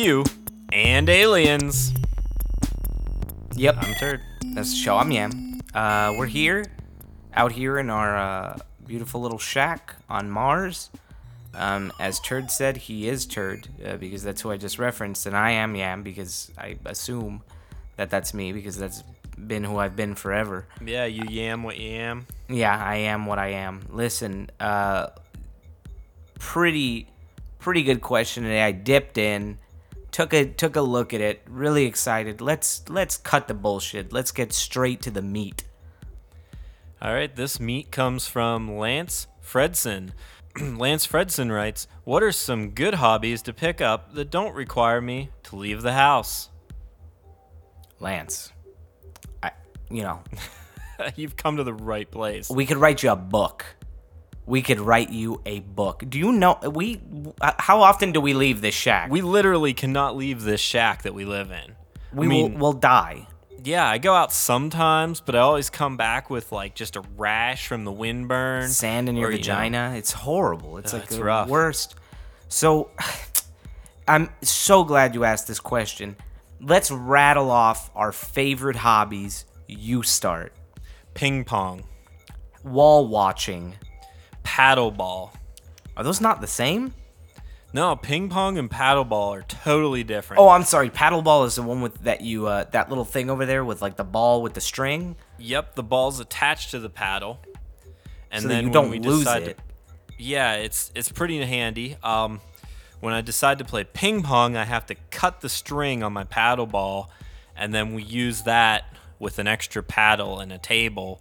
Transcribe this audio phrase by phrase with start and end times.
[0.00, 0.22] Q
[0.72, 1.92] and aliens.
[3.56, 3.78] Yep.
[3.80, 4.20] I'm Turd.
[4.54, 4.96] That's the show.
[4.96, 5.60] I'm Yam.
[5.74, 6.64] Uh, we're here,
[7.34, 10.90] out here in our uh, beautiful little shack on Mars.
[11.52, 15.36] Um, as Turd said, he is Turd uh, because that's who I just referenced, and
[15.36, 17.42] I am Yam because I assume
[17.96, 19.02] that that's me because that's
[19.36, 20.64] been who I've been forever.
[20.80, 22.26] Yeah, you yam what you yam.
[22.48, 23.80] Yeah, I am what I am.
[23.90, 25.08] Listen, uh,
[26.38, 27.08] pretty,
[27.58, 28.62] pretty good question today.
[28.62, 29.58] I dipped in,
[30.10, 31.42] took a took a look at it.
[31.48, 32.40] Really excited.
[32.40, 34.12] Let's let's cut the bullshit.
[34.12, 35.64] Let's get straight to the meat.
[37.00, 40.10] All right, this meat comes from Lance Fredson.
[40.60, 45.30] Lance Fredson writes, "What are some good hobbies to pick up that don't require me
[45.44, 46.50] to leave the house?"
[48.00, 48.52] Lance,
[49.42, 49.50] I,
[49.90, 50.22] you know,
[51.16, 52.50] You've come to the right place.
[52.50, 53.64] we could write you a book.
[54.48, 56.02] We could write you a book.
[56.08, 57.00] Do you know we?
[57.40, 59.10] uh, How often do we leave this shack?
[59.10, 61.76] We literally cannot leave this shack that we live in.
[62.12, 63.26] we I mean, will will die.
[63.62, 67.66] yeah, I go out sometimes, but I always come back with like just a rash
[67.68, 69.92] from the windburn, sand in your or, you know, vagina.
[69.96, 70.78] It's horrible.
[70.78, 71.48] It's Uh, like it's the rough.
[71.48, 71.94] worst.
[72.48, 72.90] So,
[74.08, 76.16] I'm so glad you asked this question.
[76.60, 79.44] Let's rattle off our favorite hobbies.
[79.66, 80.54] You start.
[81.12, 81.84] ping pong,
[82.64, 83.74] Wall watching.
[84.58, 85.30] Paddleball.
[85.96, 86.94] Are those not the same?
[87.72, 90.40] No, ping pong and paddleball are totally different.
[90.40, 90.88] Oh, I'm sorry.
[90.88, 93.96] Paddleball is the one with that you uh, that little thing over there with like
[93.96, 95.16] the ball with the string.
[95.38, 97.40] Yep, the ball's attached to the paddle,
[98.30, 99.58] and So then you don't we lose it.
[99.58, 99.62] To,
[100.16, 101.96] yeah, it's it's pretty handy.
[102.02, 102.40] Um,
[103.00, 106.24] when I decide to play ping pong, I have to cut the string on my
[106.24, 107.10] paddle ball,
[107.54, 108.84] and then we use that
[109.18, 111.20] with an extra paddle and a table.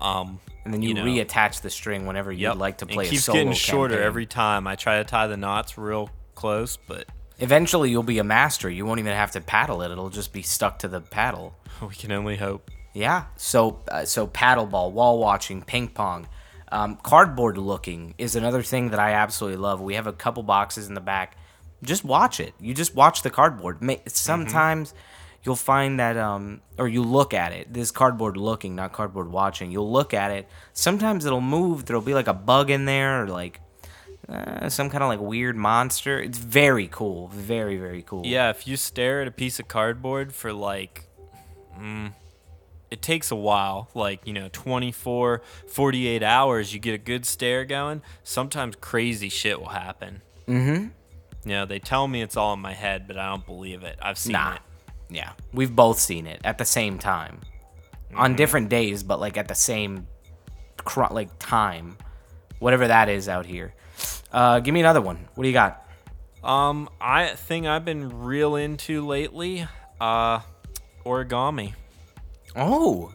[0.00, 3.06] Um, And then you, know, reattach the string whenever you'd yep, like to play a
[3.06, 3.06] song.
[3.06, 4.06] It a keeps getting shorter campaign.
[4.06, 4.66] every time.
[4.66, 7.06] I try to tie the knots real close, but
[7.38, 8.70] Eventually, you'll be a master.
[8.70, 9.90] You won't even have to paddle it.
[9.90, 11.54] It'll just be stuck to the paddle.
[11.82, 12.70] we can only hope.
[12.94, 13.26] Yeah.
[13.36, 16.26] So uh, so paddleball, wall watching, ping pong,
[16.72, 19.82] um, cardboard looking is another thing that I absolutely love.
[19.82, 21.36] We have a couple boxes in the back.
[21.82, 22.54] Just watch it.
[22.58, 23.82] You just watch the cardboard.
[23.82, 24.94] Ma- Sometimes
[25.46, 27.72] you'll find that um or you look at it.
[27.72, 29.70] This cardboard looking, not cardboard watching.
[29.70, 30.48] You'll look at it.
[30.72, 31.86] Sometimes it'll move.
[31.86, 33.60] There'll be like a bug in there or like
[34.28, 36.18] uh, some kind of like weird monster.
[36.20, 37.28] It's very cool.
[37.28, 38.26] Very very cool.
[38.26, 41.04] Yeah, if you stare at a piece of cardboard for like,
[41.78, 42.12] mm,
[42.90, 47.64] it takes a while, like, you know, 24, 48 hours, you get a good stare
[47.64, 48.02] going.
[48.24, 50.22] Sometimes crazy shit will happen.
[50.48, 50.88] Mm-hmm.
[51.48, 53.96] You know, they tell me it's all in my head, but I don't believe it.
[54.02, 54.54] I've seen Nah.
[54.54, 54.60] it.
[55.08, 57.40] Yeah, we've both seen it at the same time,
[58.14, 58.36] on Mm-hmm.
[58.36, 60.06] different days, but like at the same,
[60.78, 61.96] cr- like time,
[62.58, 63.74] whatever that is out here.
[64.32, 65.28] Uh, give me another one.
[65.34, 65.82] What do you got?
[66.42, 69.66] Um, I thing I've been real into lately,
[70.00, 70.40] uh,
[71.04, 71.74] origami.
[72.56, 73.12] Oh,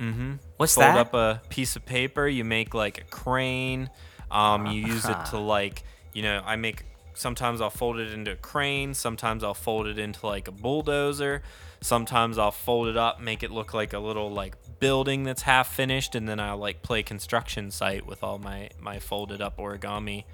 [0.00, 0.34] mm-hmm.
[0.56, 0.96] What's fold that?
[0.96, 3.90] up a piece of paper you make like a crane
[4.30, 5.30] um, you use it Uh-huh.
[5.32, 5.82] to like
[6.12, 6.84] you know i make
[7.18, 11.42] sometimes i'll fold it into a crane sometimes i'll fold it into like a bulldozer
[11.80, 15.72] sometimes i'll fold it up make it look like a little like building that's half
[15.72, 20.24] finished and then i'll like play construction site with all my my folded up origami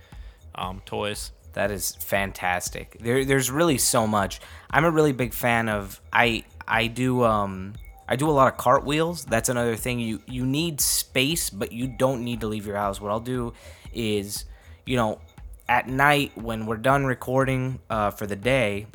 [0.54, 2.96] um, toys That is fantastic.
[3.00, 4.40] There, there's really so much.
[4.70, 6.00] I'm a really big fan of.
[6.12, 7.74] I, I do, um,
[8.08, 9.24] I do a lot of cartwheels.
[9.24, 10.00] That's another thing.
[10.00, 13.00] You, you need space, but you don't need to leave your house.
[13.00, 13.52] What I'll do
[13.92, 14.44] is,
[14.84, 15.20] you know,
[15.68, 18.86] at night when we're done recording uh, for the day,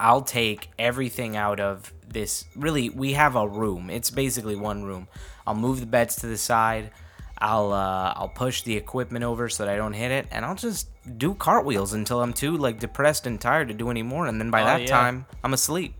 [0.00, 2.44] I'll take everything out of this.
[2.54, 3.90] Really, we have a room.
[3.90, 5.08] It's basically one room.
[5.46, 6.90] I'll move the beds to the side.
[7.38, 10.54] I'll uh, I'll push the equipment over so that I don't hit it, and I'll
[10.54, 10.88] just
[11.18, 14.50] do cartwheels until I'm too like depressed and tired to do any more, And then
[14.50, 14.86] by Oh, that yeah.
[14.86, 15.94] time, I'm asleep.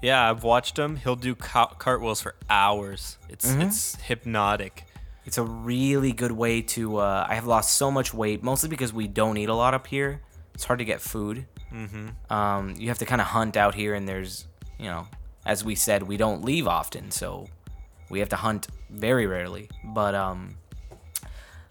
[0.00, 4.84] yeah i've watched him he'll do ca- cartwheels for hours it's it's hypnotic
[5.28, 6.96] It's a really good way to.
[6.96, 9.86] Uh, I have lost so much weight, mostly because we don't eat a lot up
[9.86, 10.22] here.
[10.54, 11.44] It's hard to get food.
[11.70, 12.32] Mm-hmm.
[12.32, 14.46] Um, you have to kind of hunt out here, and there's,
[14.78, 15.06] you know,
[15.44, 17.46] as we said, we don't leave often, so
[18.08, 19.68] we have to hunt very rarely.
[19.84, 20.56] But um,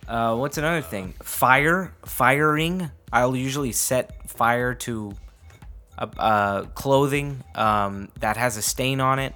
[0.07, 1.15] uh, what's another thing?
[1.23, 2.91] Fire, firing.
[3.11, 5.15] I'll usually set fire to
[5.97, 9.33] uh, uh, clothing um, that has a stain on it.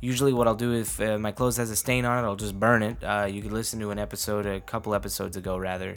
[0.00, 2.58] Usually, what I'll do if uh, my clothes has a stain on it, I'll just
[2.58, 3.02] burn it.
[3.02, 5.94] Uh, you could listen to an episode, a couple episodes ago, rather,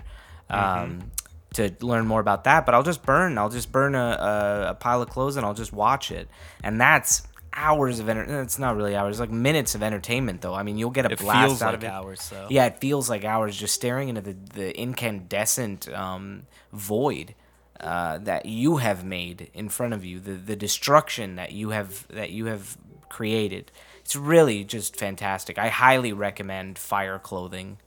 [0.49, 1.11] um,
[1.53, 2.65] to learn more about that.
[2.65, 3.37] But I'll just burn.
[3.37, 6.29] I'll just burn a, a, a pile of clothes and I'll just watch it.
[6.63, 7.23] And that's
[7.53, 8.45] hours of entertainment.
[8.45, 10.53] It's not really hours, like minutes of entertainment, though.
[10.53, 11.87] I mean, you'll get a It blast feels out like of it.
[11.87, 12.47] hours, though.
[12.49, 17.35] Yeah, it feels like hours just staring into the, the incandescent um, void.
[17.79, 22.07] uh, that you have made in front of you, the the destruction that you have
[22.07, 22.75] that you have
[23.09, 23.71] created.
[24.01, 25.57] It's really just fantastic.
[25.57, 27.77] I highly recommend Fire Clothing.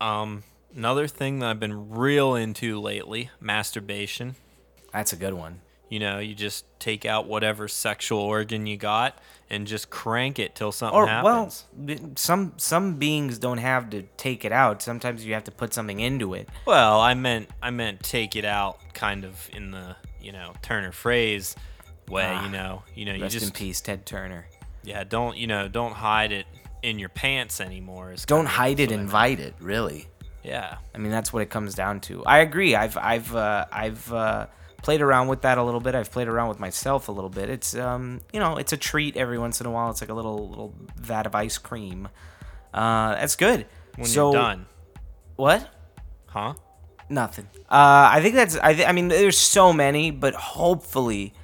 [0.00, 0.42] Um,
[0.74, 4.36] another thing that I've been real into lately, masturbation.
[4.92, 5.60] That's a good one.
[5.88, 9.18] You know, you just take out whatever sexual organ you got
[9.50, 11.64] and just crank it till something Or happens.
[11.76, 14.82] well, some some beings don't have to take it out.
[14.82, 16.48] Sometimes you have to put something into it.
[16.64, 20.92] Well, I meant I meant take it out kind of in the, you know, Turner
[20.92, 21.56] phrase
[22.10, 22.82] way, Ah, you know.
[22.94, 24.46] You know, you Rest in just peace, Ted Turner.
[24.82, 26.46] yeah, don't, you know, don't hide it
[26.82, 28.14] in your pants anymore.
[28.26, 29.02] Don't hide it, what I meant.
[29.02, 29.54] invite it.
[29.60, 30.08] Really.
[30.42, 30.76] Yeah.
[30.94, 32.24] I mean, that's what it comes down to.
[32.24, 32.74] I agree.
[32.74, 34.46] I've I've uh, I've uh,
[34.82, 35.94] played around with that a little bit.
[35.94, 37.50] I've played around with myself a little bit.
[37.50, 39.90] It's um you know it's a treat every once in a while.
[39.90, 42.08] It's like a little little vat of ice cream.
[42.72, 43.66] Uh, that's good.
[43.96, 44.66] When so you're done.
[45.36, 45.68] what?
[46.26, 46.54] Huh?
[47.10, 47.48] Nothing.
[47.68, 48.56] Uh, I think that's.
[48.56, 51.34] I, th- I mean, there's so many, but hopefully,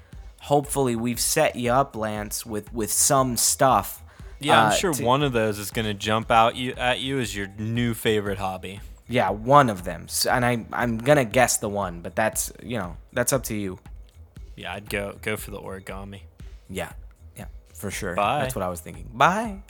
[0.46, 4.02] hopefully we've set you up, Lance, with with some stuff.
[4.40, 7.18] Yeah, uh, I'm sure to- one of those is gonna jump out you at you
[7.20, 8.80] as your new favorite hobby.
[9.08, 12.96] Yeah, one of them, and I I'm gonna guess the one, but that's you know
[13.12, 13.78] that's up to you.
[14.56, 16.22] Yeah, I'd go go for the origami.
[16.68, 16.92] Yeah,
[17.36, 18.14] yeah, for sure.
[18.16, 18.40] Bye.
[18.40, 19.08] That's what I was thinking.
[19.14, 19.62] Bye.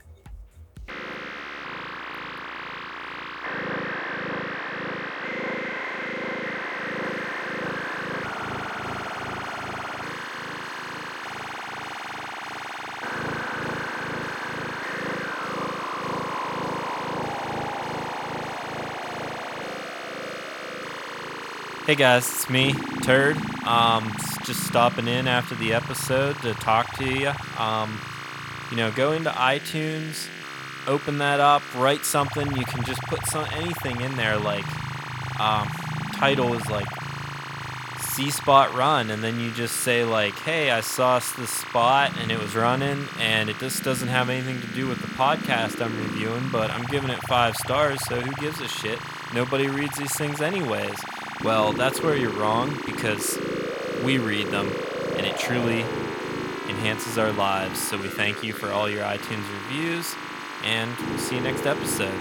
[21.86, 22.74] Hey guys, it's me,
[23.04, 23.36] Turd.
[23.64, 24.12] Um,
[24.44, 27.30] just stopping in after the episode to talk to you.
[27.60, 28.00] Um,
[28.72, 30.26] you know, go into iTunes,
[30.88, 32.44] open that up, write something.
[32.56, 34.36] You can just put some anything in there.
[34.36, 34.66] Like,
[35.38, 35.68] um,
[36.16, 36.88] title is like
[38.00, 42.32] See Spot Run, and then you just say like, "Hey, I saw this spot and
[42.32, 45.96] it was running, and it just doesn't have anything to do with the podcast I'm
[46.02, 48.98] reviewing, but I'm giving it five stars, so who gives a shit?
[49.32, 50.96] Nobody reads these things anyways."
[51.44, 53.38] Well, that's where you're wrong because
[54.04, 54.72] we read them,
[55.16, 55.80] and it truly
[56.68, 57.80] enhances our lives.
[57.80, 60.14] So we thank you for all your iTunes reviews,
[60.64, 62.18] and we'll see you next episode.